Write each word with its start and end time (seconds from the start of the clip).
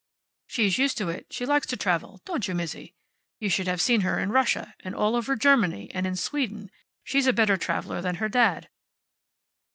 "She's 0.47 0.79
used 0.79 0.97
to 0.97 1.09
it. 1.09 1.27
She 1.29 1.45
likes 1.45 1.67
to 1.67 1.77
travel, 1.77 2.21
don't 2.25 2.47
you, 2.47 2.55
Mizzi? 2.55 2.95
You 3.39 3.49
should 3.49 3.67
have 3.67 3.79
seen 3.79 4.01
her 4.01 4.17
in 4.17 4.31
Russia, 4.31 4.73
and 4.79 4.95
all 4.95 5.15
over 5.15 5.35
Germany, 5.35 5.91
and 5.93 6.07
in 6.07 6.15
Sweden. 6.15 6.71
She's 7.03 7.27
a 7.27 7.33
better 7.33 7.55
traveler 7.55 8.01
than 8.01 8.15
her 8.15 8.27
dad." 8.27 8.67